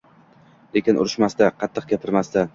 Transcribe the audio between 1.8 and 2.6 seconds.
gapirmasdi